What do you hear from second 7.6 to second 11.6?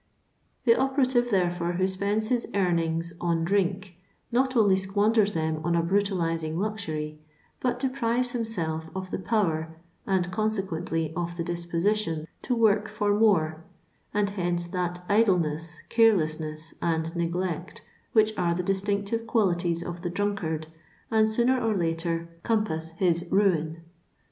deprives himself of the power, and conse quently of the